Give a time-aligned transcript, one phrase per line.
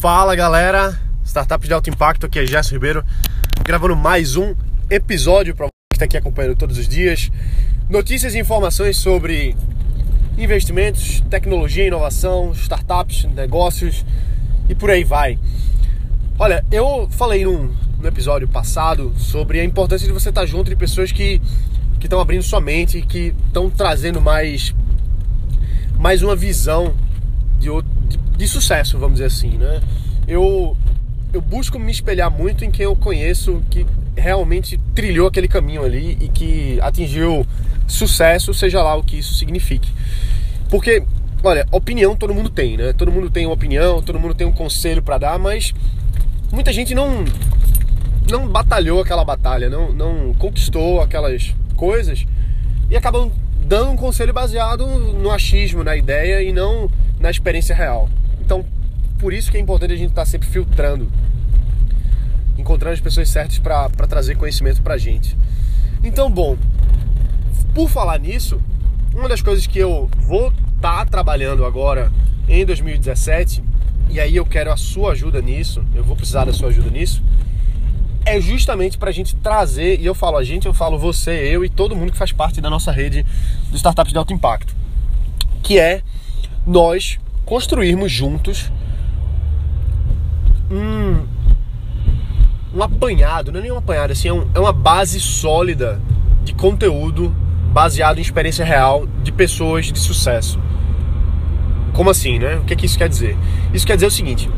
[0.00, 3.04] Fala galera, Startups de Alto Impacto, aqui é Gerson Ribeiro,
[3.62, 4.54] gravando mais um
[4.88, 7.30] episódio para você que está aqui acompanhando todos os dias.
[7.86, 9.54] Notícias e informações sobre
[10.38, 14.02] investimentos, tecnologia, inovação, startups, negócios
[14.70, 15.38] e por aí vai.
[16.38, 17.70] Olha, eu falei num,
[18.00, 21.42] no episódio passado sobre a importância de você estar junto de pessoas que
[21.98, 24.74] que estão abrindo sua mente, que estão trazendo mais
[25.98, 26.94] mais uma visão
[27.60, 27.68] de,
[28.08, 29.80] de, de, sucesso, vamos dizer assim, né?
[30.26, 30.76] Eu
[31.32, 36.18] eu busco me espelhar muito em quem eu conheço que realmente trilhou aquele caminho ali
[36.20, 37.46] e que atingiu
[37.86, 39.88] sucesso, seja lá o que isso signifique.
[40.68, 41.04] Porque,
[41.42, 42.92] olha, opinião todo mundo tem, né?
[42.92, 45.72] Todo mundo tem uma opinião, todo mundo tem um conselho para dar, mas
[46.52, 47.24] muita gente não
[48.30, 52.26] não batalhou aquela batalha, não, não conquistou aquelas coisas
[52.88, 53.32] e acabam
[53.66, 56.90] dando um conselho baseado no achismo, na ideia e não
[57.20, 58.08] na experiência real.
[58.40, 58.64] Então,
[59.18, 61.06] por isso que é importante a gente estar tá sempre filtrando,
[62.56, 65.36] encontrando as pessoas certas para trazer conhecimento para a gente.
[66.02, 66.56] Então, bom,
[67.74, 68.60] por falar nisso,
[69.14, 72.10] uma das coisas que eu vou estar tá trabalhando agora
[72.48, 73.62] em 2017,
[74.08, 77.22] e aí eu quero a sua ajuda nisso, eu vou precisar da sua ajuda nisso,
[78.24, 81.64] é justamente para a gente trazer, e eu falo a gente, eu falo você, eu
[81.64, 83.24] e todo mundo que faz parte da nossa rede
[83.70, 84.74] de startups de alto impacto,
[85.62, 86.02] que é
[86.70, 88.70] nós construirmos juntos
[90.70, 91.26] um,
[92.72, 96.00] um apanhado, não é nem um apanhado, assim, é, um, é uma base sólida
[96.44, 97.34] de conteúdo
[97.72, 100.60] baseado em experiência real de pessoas de sucesso.
[101.92, 102.56] Como assim, né?
[102.56, 103.36] O que, é que isso quer dizer?
[103.74, 104.48] Isso quer dizer o seguinte: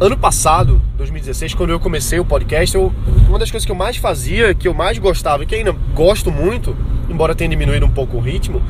[0.00, 2.90] ano passado, 2016, quando eu comecei o podcast, eu,
[3.28, 6.30] uma das coisas que eu mais fazia, que eu mais gostava, e que ainda gosto
[6.30, 6.74] muito,
[7.10, 8.62] embora tenha diminuído um pouco o ritmo,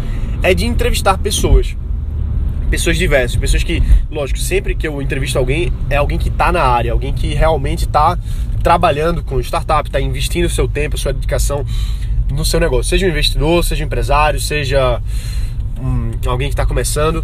[0.43, 1.77] é de entrevistar pessoas.
[2.73, 6.62] Pessoas diversas, pessoas que, lógico, sempre que eu entrevisto alguém, é alguém que está na
[6.62, 8.19] área, alguém que realmente está
[8.62, 11.67] trabalhando com startup, está investindo seu tempo, sua dedicação
[12.33, 12.89] no seu negócio.
[12.89, 15.02] Seja um investidor, seja um empresário, seja
[15.79, 17.23] um, alguém que está começando,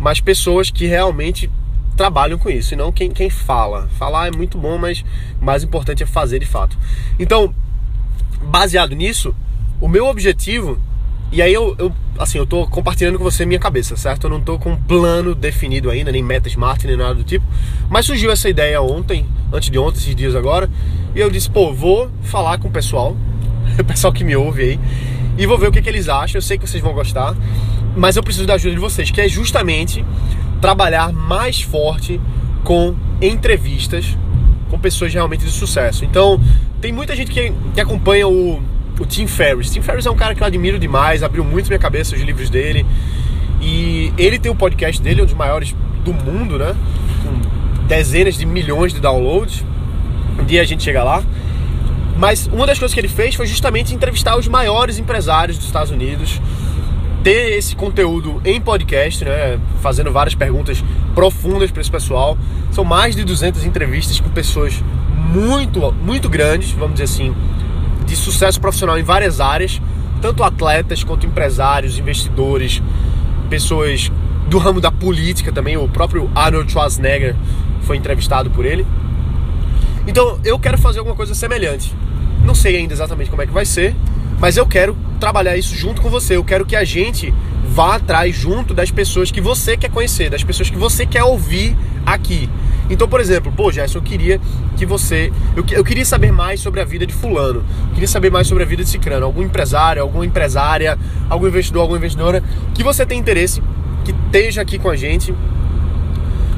[0.00, 1.50] mas pessoas que realmente
[1.94, 3.90] trabalham com isso, e não quem, quem fala.
[3.98, 5.04] Falar é muito bom, mas
[5.38, 6.78] mais importante é fazer de fato.
[7.18, 7.54] Então,
[8.44, 9.36] baseado nisso,
[9.78, 10.80] o meu objetivo,
[11.36, 14.24] e aí eu, eu assim, eu tô compartilhando com você minha cabeça, certo?
[14.24, 17.44] Eu não tô com um plano definido ainda, nem meta smart, nem nada do tipo,
[17.90, 20.70] mas surgiu essa ideia ontem, antes de ontem, esses dias agora,
[21.14, 23.14] e eu disse, pô, vou falar com o pessoal,
[23.78, 24.80] o pessoal que me ouve aí,
[25.36, 26.38] e vou ver o que, que eles acham.
[26.38, 27.36] Eu sei que vocês vão gostar,
[27.94, 30.02] mas eu preciso da ajuda de vocês, que é justamente
[30.62, 32.18] trabalhar mais forte
[32.64, 34.16] com entrevistas
[34.70, 36.02] com pessoas realmente de sucesso.
[36.02, 36.40] Então,
[36.80, 38.62] tem muita gente que, que acompanha o,
[38.98, 39.70] o Tim Ferriss.
[39.70, 42.50] Tim Ferriss é um cara que eu admiro demais, abriu muito minha cabeça os livros
[42.50, 42.86] dele.
[43.60, 45.74] E ele tem o um podcast dele, um dos maiores
[46.04, 46.74] do mundo, né?
[47.22, 49.64] Com dezenas de milhões de downloads.
[50.38, 51.22] Um dia a gente chega lá.
[52.18, 55.90] Mas uma das coisas que ele fez foi justamente entrevistar os maiores empresários dos Estados
[55.90, 56.40] Unidos,
[57.22, 60.82] ter esse conteúdo em podcast, né, fazendo várias perguntas
[61.14, 62.38] profundas para esse pessoal.
[62.70, 64.82] São mais de 200 entrevistas com pessoas
[65.14, 67.34] muito, muito grandes, vamos dizer assim,
[68.06, 69.80] de sucesso profissional em várias áreas,
[70.22, 72.82] tanto atletas quanto empresários, investidores,
[73.50, 74.10] pessoas
[74.48, 75.76] do ramo da política também.
[75.76, 77.34] O próprio Arnold Schwarzenegger
[77.82, 78.86] foi entrevistado por ele.
[80.06, 81.92] Então eu quero fazer alguma coisa semelhante.
[82.44, 83.94] Não sei ainda exatamente como é que vai ser,
[84.38, 86.36] mas eu quero trabalhar isso junto com você.
[86.36, 87.34] Eu quero que a gente
[87.68, 91.76] vá atrás junto das pessoas que você quer conhecer, das pessoas que você quer ouvir
[92.04, 92.48] aqui.
[92.88, 94.40] Então, por exemplo, pô, Gerson, eu queria
[94.76, 95.32] que você.
[95.56, 97.64] Eu, eu queria saber mais sobre a vida de Fulano.
[97.88, 99.26] Eu queria saber mais sobre a vida de Cicrano.
[99.26, 100.98] Algum empresário, alguma empresária,
[101.28, 102.42] algum investidor, alguma investidora
[102.74, 103.62] que você tem interesse,
[104.04, 105.34] que esteja aqui com a gente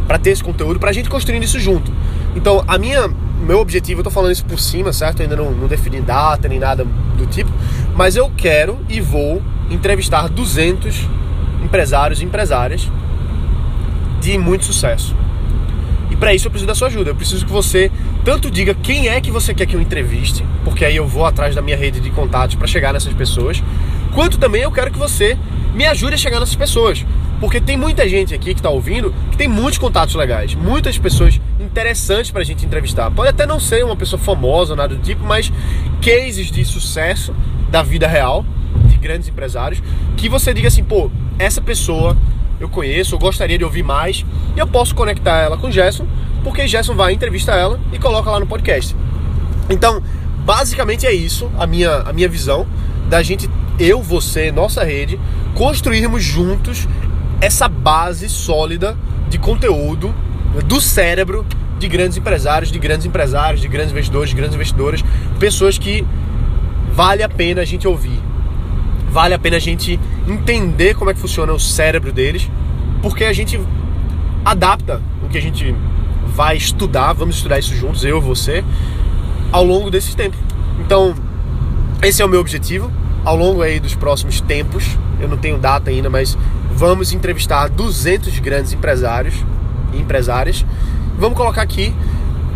[0.06, 1.92] para ter esse conteúdo, para a gente construindo isso junto.
[2.34, 3.08] Então, a minha
[3.40, 5.20] meu objetivo, eu tô falando isso por cima, certo?
[5.20, 6.84] Eu ainda não, não defini data nem nada
[7.16, 7.50] do tipo,
[7.94, 11.06] mas eu quero e vou entrevistar 200
[11.62, 12.90] empresários e empresárias
[14.20, 15.14] de muito sucesso.
[16.18, 17.10] Para isso eu preciso da sua ajuda.
[17.10, 17.90] Eu preciso que você
[18.24, 21.54] tanto diga quem é que você quer que eu entreviste, porque aí eu vou atrás
[21.54, 23.62] da minha rede de contatos para chegar nessas pessoas,
[24.14, 25.36] quanto também eu quero que você
[25.74, 27.04] me ajude a chegar nessas pessoas.
[27.40, 31.40] Porque tem muita gente aqui que está ouvindo que tem muitos contatos legais, muitas pessoas
[31.60, 33.10] interessantes para a gente entrevistar.
[33.12, 35.52] Pode até não ser uma pessoa famosa nada do tipo, mas
[36.02, 37.32] cases de sucesso
[37.70, 38.44] da vida real,
[38.86, 39.80] de grandes empresários,
[40.16, 42.16] que você diga assim, pô, essa pessoa
[42.60, 44.24] eu conheço, eu gostaria de ouvir mais,
[44.56, 46.06] e eu posso conectar ela com o Gerson,
[46.42, 48.94] porque Gerson vai entrevistar ela e coloca lá no podcast.
[49.70, 50.02] Então,
[50.44, 52.66] basicamente é isso a minha, a minha visão
[53.08, 55.18] da gente, eu, você, nossa rede,
[55.54, 56.86] construirmos juntos
[57.40, 58.96] essa base sólida
[59.28, 60.14] de conteúdo
[60.66, 61.46] do cérebro
[61.78, 65.04] de grandes empresários, de grandes empresários, de grandes investidores, de grandes investidoras,
[65.38, 66.04] pessoas que
[66.92, 68.20] vale a pena a gente ouvir.
[69.10, 72.50] Vale a pena a gente entender como é que funciona o cérebro deles,
[73.02, 73.60] porque a gente
[74.44, 75.74] adapta o que a gente
[76.34, 78.64] vai estudar, vamos estudar isso juntos, eu você,
[79.50, 80.36] ao longo desse tempo.
[80.80, 81.14] Então,
[82.02, 82.90] esse é o meu objetivo
[83.24, 84.84] ao longo aí dos próximos tempos.
[85.20, 86.36] Eu não tenho data ainda, mas
[86.72, 89.34] vamos entrevistar 200 grandes empresários
[89.92, 90.64] e empresárias.
[91.18, 91.94] Vamos colocar aqui.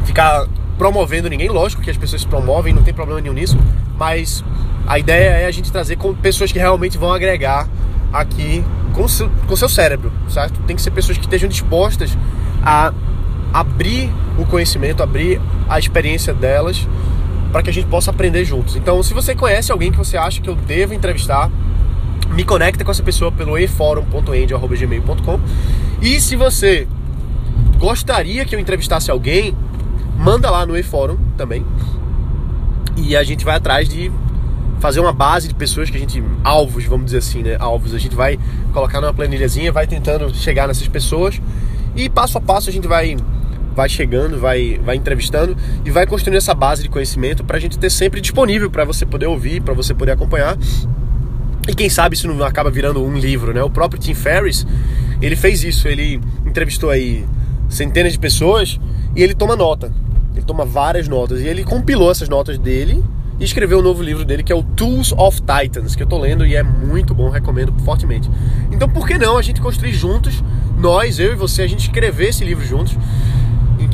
[0.05, 1.49] ficar promovendo ninguém.
[1.49, 3.59] Lógico que as pessoas se promovem, não tem problema nenhum nisso,
[3.99, 4.45] mas
[4.87, 7.69] a ideia é a gente trazer com pessoas que realmente vão agregar
[8.13, 10.61] aqui com seu, com seu cérebro, certo?
[10.63, 12.17] Tem que ser pessoas que estejam dispostas
[12.63, 12.93] a
[13.53, 16.87] abrir o conhecimento, abrir a experiência delas
[17.51, 18.77] para que a gente possa aprender juntos.
[18.77, 21.51] Então, se você conhece alguém que você acha que eu devo entrevistar,
[22.31, 25.41] me conecta com essa pessoa pelo eforum.end@gmail.com.
[26.01, 26.87] E se você
[27.79, 29.57] gostaria que eu entrevistasse alguém,
[30.17, 31.65] manda lá no eForum também.
[32.97, 34.11] E a gente vai atrás de
[34.81, 37.57] fazer uma base de pessoas que a gente alvos, vamos dizer assim, né?
[37.59, 37.95] Alvos.
[37.95, 38.39] A gente vai
[38.73, 41.41] colocar numa planilhazinha, vai tentando chegar nessas pessoas
[41.97, 43.17] e passo a passo a gente vai
[43.75, 47.79] vai chegando, vai, vai entrevistando e vai construindo essa base de conhecimento para a gente
[47.79, 50.59] ter sempre disponível para você poder ouvir, para você poder acompanhar.
[51.69, 53.63] E quem sabe isso não acaba virando um livro, né?
[53.63, 54.67] O próprio Tim Ferriss,
[55.21, 57.27] ele fez isso, ele entrevistou aí
[57.69, 58.81] centenas de pessoas
[59.15, 59.93] e ele toma nota.
[60.35, 63.05] Ele toma várias notas e ele compilou essas notas dele
[63.39, 66.19] e escreveu um novo livro dele que é o Tools of Titans, que eu tô
[66.19, 68.31] lendo e é muito bom, recomendo fortemente.
[68.73, 70.43] Então, por que não a gente construir juntos,
[70.79, 72.97] nós, eu e você, a gente escrever esse livro juntos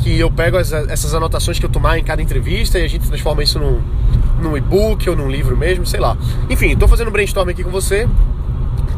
[0.05, 3.07] que eu pego as, essas anotações que eu tomar em cada entrevista e a gente
[3.07, 3.81] transforma isso num,
[4.41, 6.17] num e-book ou num livro mesmo, sei lá.
[6.49, 8.07] Enfim, estou fazendo um brainstorm aqui com você.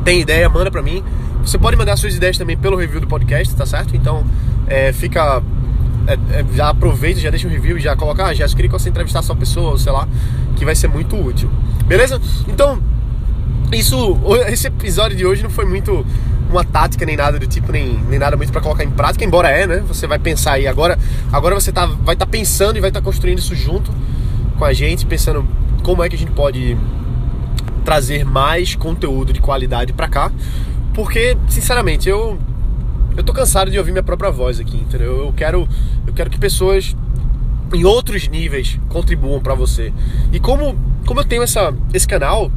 [0.04, 1.04] Tem ideia, manda pra mim.
[1.44, 3.96] Você pode mandar suas ideias também pelo review do podcast, tá certo?
[3.96, 4.25] Então,
[4.67, 5.41] é, fica.
[6.08, 8.89] É, é, já aproveita, já deixa um review, já coloca, ah, já queria que você
[8.89, 10.08] entrevistar sua pessoa, sei lá,
[10.56, 11.50] que vai ser muito útil.
[11.86, 12.22] Beleza?
[12.48, 12.82] Então,
[13.74, 14.17] isso,
[14.48, 16.06] esse episódio de hoje não foi muito
[16.50, 19.50] uma tática nem nada do tipo, nem, nem nada muito para colocar em prática, embora
[19.50, 19.84] é, né?
[19.88, 20.98] Você vai pensar aí agora,
[21.32, 23.91] agora você tá, vai estar tá pensando e vai estar tá construindo isso junto
[24.57, 25.47] com a gente, pensando
[25.83, 26.77] como é que a gente pode
[27.85, 30.31] trazer mais conteúdo de qualidade para cá,
[30.93, 32.37] porque sinceramente eu
[33.15, 35.25] eu tô cansado de ouvir minha própria voz aqui, entendeu?
[35.25, 35.67] Eu quero
[36.05, 36.95] eu quero que pessoas
[37.73, 39.93] em outros níveis contribuam para você.
[40.31, 42.51] E como como eu tenho essa esse canal,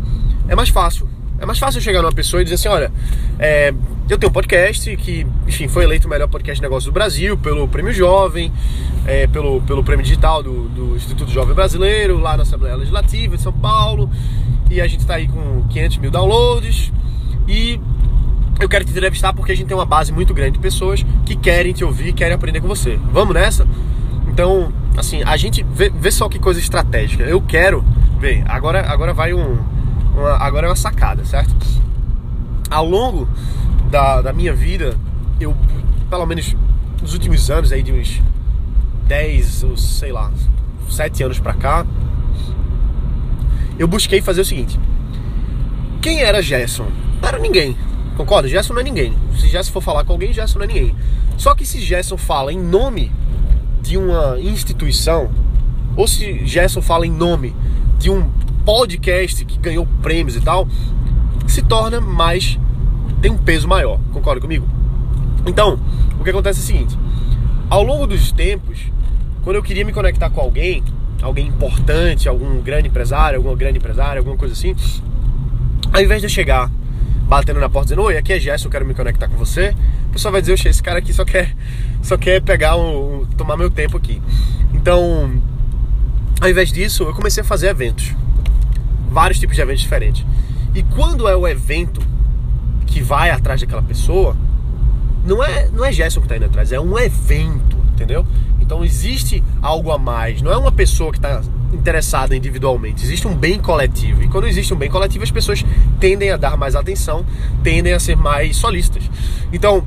[0.48, 1.08] é mais fácil
[1.40, 2.92] é mais fácil chegar numa pessoa e dizer assim, olha,
[3.38, 3.72] é,
[4.12, 7.36] eu tenho um podcast que, enfim, foi eleito o melhor podcast de negócio do Brasil
[7.38, 8.52] pelo Prêmio Jovem,
[9.06, 13.42] é, pelo, pelo Prêmio Digital do, do Instituto Jovem Brasileiro, lá na Assembleia Legislativa de
[13.42, 14.10] São Paulo.
[14.70, 16.92] E a gente está aí com 500 mil downloads.
[17.46, 17.80] E
[18.60, 21.36] eu quero te entrevistar porque a gente tem uma base muito grande de pessoas que
[21.36, 22.98] querem te ouvir, querem aprender com você.
[23.12, 23.66] Vamos nessa?
[24.28, 27.24] Então, assim, a gente vê, vê só que coisa estratégica.
[27.24, 27.84] Eu quero
[28.18, 28.44] ver.
[28.48, 29.58] Agora, agora vai um
[30.14, 31.54] uma, agora é uma sacada, certo?
[32.70, 33.28] Ao longo
[33.90, 34.96] da, da minha vida,
[35.40, 35.56] eu,
[36.08, 36.54] pelo menos
[37.02, 38.20] nos últimos anos, aí de uns
[39.06, 40.30] 10 ou sei lá,
[40.88, 41.86] 7 anos pra cá,
[43.78, 44.78] eu busquei fazer o seguinte:
[46.00, 46.86] quem era Gerson?
[47.22, 47.76] Era ninguém.
[48.16, 48.48] Concorda?
[48.48, 49.14] Gerson não é ninguém.
[49.36, 50.94] Se Gerson for falar com alguém, Gerson não é ninguém.
[51.36, 53.10] Só que se Gerson fala em nome
[53.80, 55.30] de uma instituição,
[55.96, 57.54] ou se Gerson fala em nome
[57.98, 58.30] de um
[58.64, 60.68] podcast que ganhou prêmios e tal,
[61.46, 62.58] se torna mais.
[63.20, 63.98] Tem um peso maior.
[64.12, 64.68] Concorda comigo?
[65.46, 65.78] Então,
[66.18, 66.98] o que acontece é o seguinte:
[67.68, 68.78] ao longo dos tempos,
[69.42, 70.82] quando eu queria me conectar com alguém,
[71.22, 74.74] alguém importante, algum grande empresário, alguma grande empresária, alguma coisa assim,
[75.92, 76.70] ao invés de eu chegar
[77.28, 79.72] batendo na porta dizendo, oi, aqui é Gerson, eu quero me conectar com você,
[80.08, 81.54] o pessoal vai dizer, oxe, esse cara aqui só quer,
[82.02, 84.20] só quer pegar um, tomar meu tempo aqui.
[84.74, 85.40] Então,
[86.40, 88.12] ao invés disso, eu comecei a fazer eventos.
[89.08, 90.26] Vários tipos de eventos diferentes.
[90.74, 92.02] E quando é o evento
[92.90, 94.36] que vai atrás daquela pessoa,
[95.24, 98.26] não é, não é Gerson que está indo atrás, é um evento, entendeu?
[98.60, 101.40] Então existe algo a mais, não é uma pessoa que está
[101.72, 104.22] interessada individualmente, existe um bem coletivo.
[104.22, 105.64] E quando existe um bem coletivo, as pessoas
[106.00, 107.24] tendem a dar mais atenção,
[107.62, 109.08] tendem a ser mais solistas.
[109.52, 109.86] Então,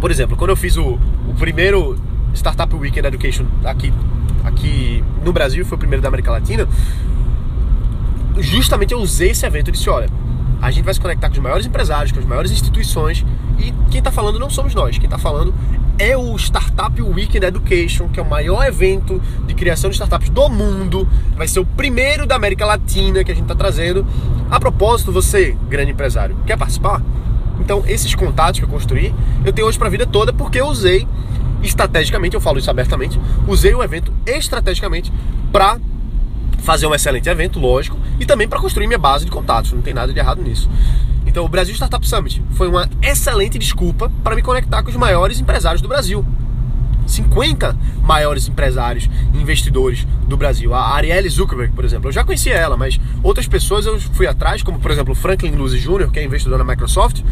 [0.00, 1.98] por exemplo, quando eu fiz o, o primeiro
[2.34, 3.92] Startup Weekend Education aqui,
[4.42, 6.66] aqui no Brasil, foi o primeiro da América Latina,
[8.38, 10.08] justamente eu usei esse evento e disse, olha,
[10.66, 13.24] a gente vai se conectar com os maiores empresários, com as maiores instituições
[13.56, 15.54] e quem está falando não somos nós, quem está falando
[15.96, 20.48] é o Startup Weekend Education, que é o maior evento de criação de startups do
[20.48, 21.08] mundo.
[21.36, 24.04] Vai ser o primeiro da América Latina que a gente está trazendo.
[24.50, 27.00] A propósito, você, grande empresário, quer participar?
[27.60, 30.66] Então, esses contatos que eu construí, eu tenho hoje para a vida toda porque eu
[30.66, 31.06] usei
[31.62, 35.12] estrategicamente, eu falo isso abertamente, usei o evento estrategicamente
[35.52, 35.78] para
[36.58, 39.72] fazer um excelente evento, lógico, e também para construir minha base de contatos.
[39.72, 40.68] Não tem nada de errado nisso.
[41.26, 45.40] Então, o Brasil Startup Summit foi uma excelente desculpa para me conectar com os maiores
[45.40, 46.24] empresários do Brasil.
[47.06, 50.74] 50 maiores empresários e investidores do Brasil.
[50.74, 54.62] A Arielle Zuckerberg, por exemplo, eu já conhecia ela, mas outras pessoas eu fui atrás,
[54.62, 57.22] como por exemplo Franklin Luce Jr., que é investidor na Microsoft.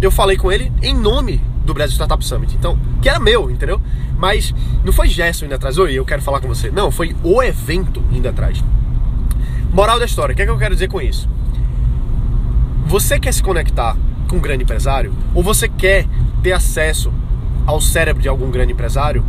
[0.00, 2.54] Eu falei com ele em nome do Brasil Startup Summit.
[2.54, 3.80] Então, que era meu, entendeu?
[4.16, 6.70] Mas não foi Gerson indo atrás, oi, eu quero falar com você.
[6.70, 8.62] Não, foi o evento indo atrás.
[9.76, 11.28] Moral da história, o que é que eu quero dizer com isso?
[12.86, 13.94] Você quer se conectar
[14.26, 15.12] com um grande empresário?
[15.34, 16.06] Ou você quer
[16.42, 17.12] ter acesso
[17.66, 19.22] ao cérebro de algum grande empresário?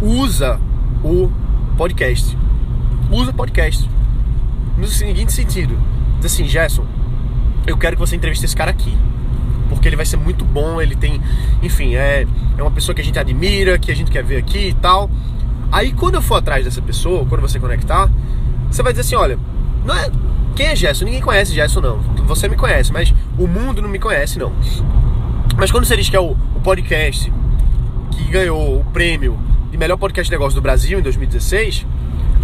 [0.00, 0.58] Usa
[1.04, 1.30] o
[1.76, 2.34] podcast.
[3.10, 3.86] Usa o podcast.
[4.78, 5.78] No seguinte sentido:
[6.16, 6.86] diz assim, Gerson,
[7.66, 8.96] eu quero que você entreviste esse cara aqui.
[9.68, 11.20] Porque ele vai ser muito bom, ele tem.
[11.62, 12.26] Enfim, é,
[12.56, 15.10] é uma pessoa que a gente admira, que a gente quer ver aqui e tal.
[15.70, 18.10] Aí quando eu for atrás dessa pessoa, quando você conectar,
[18.70, 19.38] você vai dizer assim: olha,
[19.84, 20.10] não é,
[20.54, 21.04] quem é Gerson?
[21.04, 21.98] Ninguém conhece Gerson, não.
[22.26, 24.52] Você me conhece, mas o mundo não me conhece, não.
[25.56, 27.32] Mas quando você diz que é o, o podcast
[28.10, 29.38] que ganhou o prêmio
[29.70, 31.86] de melhor podcast de negócio do Brasil em 2016,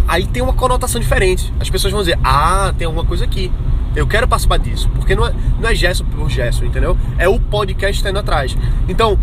[0.07, 1.53] aí tem uma conotação diferente.
[1.59, 3.51] As pessoas vão dizer, ah, tem alguma coisa aqui.
[3.95, 4.89] Eu quero participar disso.
[4.95, 6.97] Porque não é, não é Gerson por Gerson, entendeu?
[7.17, 8.55] É o podcast está indo atrás.
[8.87, 9.19] Então,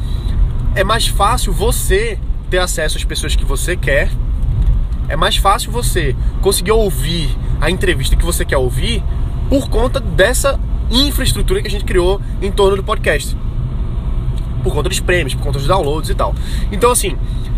[0.74, 2.18] é mais fácil você
[2.50, 4.10] ter acesso às pessoas que você quer.
[5.08, 9.02] É mais fácil você conseguir ouvir a entrevista que você quer ouvir
[9.48, 10.58] por conta dessa
[10.90, 13.36] infraestrutura que a gente criou em torno do podcast.
[14.62, 16.34] Por conta dos prêmios, por conta dos downloads e tal.
[16.72, 17.16] Então, assim,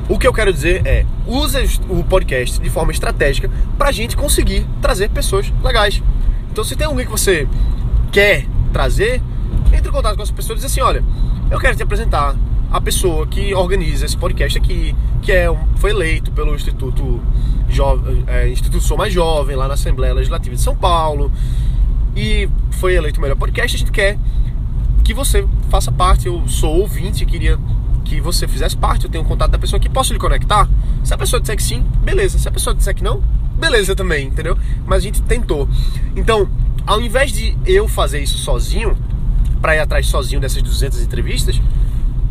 [0.08, 4.16] o que eu quero dizer é, use o podcast de forma estratégica para a gente
[4.16, 6.02] conseguir trazer pessoas legais.
[6.50, 7.48] Então, se tem alguém que você
[8.10, 9.22] quer trazer,
[9.72, 11.04] entre em contato com essa pessoa e diz assim, olha,
[11.50, 12.34] eu quero te apresentar
[12.70, 15.46] a pessoa que organiza esse podcast aqui, que é,
[15.76, 17.20] foi eleito pelo Instituto,
[17.68, 21.30] Jovem, é, Instituto Sou Mais Jovem, lá na Assembleia Legislativa de São Paulo,
[22.14, 23.76] e foi eleito o melhor podcast.
[23.76, 24.18] A gente quer
[25.04, 26.26] que você faça parte.
[26.26, 27.58] Eu sou ouvinte, queria
[28.04, 29.04] que você fizesse parte.
[29.04, 30.68] Eu tenho um contato da pessoa que posso lhe conectar.
[31.04, 32.38] Se a pessoa disser que sim, beleza.
[32.38, 33.22] Se a pessoa disser que não,
[33.58, 34.56] beleza também, entendeu?
[34.86, 35.68] Mas a gente tentou.
[36.14, 36.48] Então,
[36.86, 38.96] ao invés de eu fazer isso sozinho,
[39.60, 41.60] para ir atrás sozinho dessas 200 entrevistas,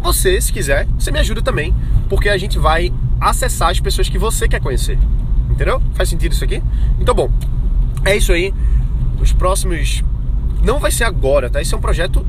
[0.05, 1.73] você, se quiser, você me ajuda também,
[2.07, 4.99] porque a gente vai acessar as pessoas que você quer conhecer.
[5.49, 5.81] Entendeu?
[5.95, 6.61] Faz sentido isso aqui?
[6.99, 7.29] Então, bom,
[8.05, 8.53] é isso aí.
[9.19, 10.03] Os próximos.
[10.61, 11.61] Não vai ser agora, tá?
[11.61, 12.25] Esse é um projeto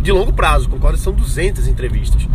[0.00, 0.96] de longo prazo, concorda?
[0.96, 2.28] São 200 entrevistas.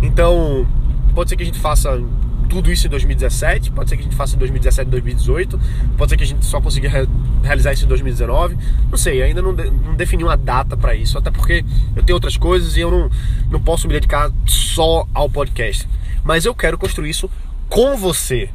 [0.00, 0.66] Então,
[1.14, 2.00] pode ser que a gente faça
[2.48, 5.60] tudo isso em 2017, pode ser que a gente faça em 2017, 2018,
[5.96, 7.06] pode ser que a gente só consiga re
[7.42, 8.56] realizar isso em 2019.
[8.90, 12.16] Não sei, ainda não, de não defini uma data para isso, até porque eu tenho
[12.16, 13.10] outras coisas e eu não,
[13.50, 15.88] não posso me dedicar só ao podcast.
[16.24, 17.30] Mas eu quero construir isso
[17.68, 18.48] com você.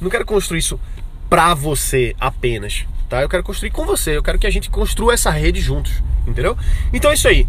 [0.00, 0.78] Não quero construir isso
[1.28, 3.22] para você apenas, tá?
[3.22, 6.56] Eu quero construir com você, eu quero que a gente construa essa rede juntos, entendeu?
[6.92, 7.46] Então é isso aí.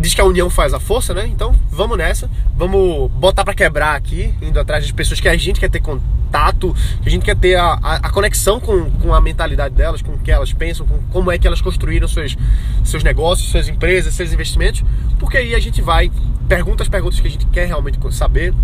[0.00, 1.26] Diz que a união faz a força, né?
[1.26, 5.58] Então vamos nessa, vamos botar para quebrar aqui, indo atrás das pessoas que a gente
[5.60, 9.20] quer ter contato, que a gente quer ter a, a, a, conexão com, com a
[9.20, 12.36] mentalidade delas, com o que elas pensam, com como é que elas construíram seus,
[12.84, 14.82] seus negócios, suas empresas, seus investimentos,
[15.18, 16.10] porque aí a gente vai,
[16.48, 18.54] pergunta as perguntas que a gente quer realmente saber,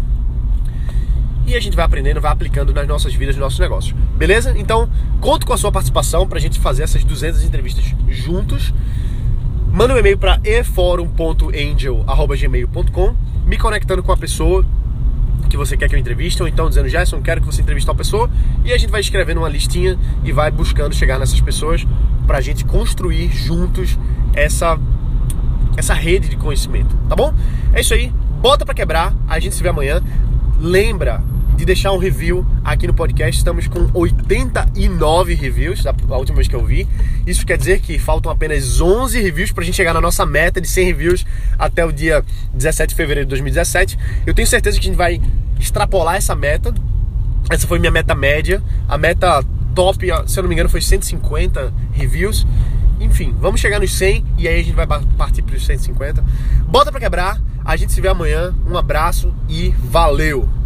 [1.49, 3.95] e a gente vai aprendendo, vai aplicando nas nossas vidas, nos nossos negócios.
[4.19, 4.55] Beleza?
[4.59, 8.75] Então, conto com a sua participação para a gente fazer essas 200 entrevistas juntos.
[9.73, 13.15] Manda um e-mail para eforum.angel.gmail.com
[13.47, 14.67] me conectando com a pessoa
[15.49, 17.95] que você quer que eu entreviste, ou então dizendo, Gerson, quero que você entreviste tal
[17.95, 18.29] pessoa,
[18.65, 21.87] e a gente vai escrevendo uma listinha e vai buscando chegar nessas pessoas
[22.27, 23.99] para a gente construir juntos
[24.35, 24.79] essa,
[25.77, 27.33] essa rede de conhecimento, tá bom?
[27.73, 30.03] É isso aí, bota para quebrar, a gente se vê amanhã.
[30.61, 31.23] Lembra,
[31.59, 33.37] de deixar um review aqui no podcast.
[33.37, 36.87] Estamos com 89 reviews da última vez que eu vi.
[37.27, 40.61] Isso quer dizer que faltam apenas 11 reviews para a gente chegar na nossa meta
[40.61, 41.27] de 100 reviews
[41.59, 42.25] até o dia
[42.55, 43.99] 17 de fevereiro de 2017.
[44.25, 45.21] Eu tenho certeza que a gente vai
[45.59, 46.73] extrapolar essa meta.
[47.50, 48.62] Essa foi minha meta média.
[48.88, 52.47] A meta top, se eu não me engano, foi 150 reviews.
[53.00, 56.25] Enfim, vamos chegar nos 100 e aí a gente vai partir para os 150.
[56.69, 57.41] Bota para quebrar.
[57.65, 58.55] A gente se vê amanhã.
[58.65, 60.58] Um abraço e valeu!